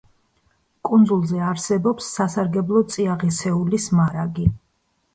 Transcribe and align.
კუნძულზე 0.89 1.43
არსებობს 1.51 2.09
სასარგებლო 2.17 2.85
წიაღისეულის 2.97 3.91
მარაგი. 4.03 4.53